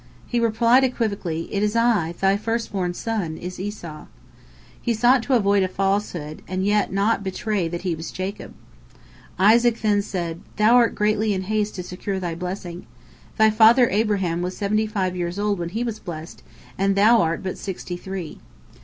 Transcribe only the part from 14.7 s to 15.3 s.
five